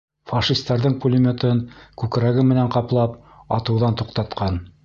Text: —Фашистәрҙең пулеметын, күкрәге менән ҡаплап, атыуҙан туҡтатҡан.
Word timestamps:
—Фашистәрҙең 0.29 0.95
пулеметын, 1.03 1.61
күкрәге 2.05 2.47
менән 2.53 2.73
ҡаплап, 2.79 3.17
атыуҙан 3.59 4.01
туҡтатҡан. 4.03 4.63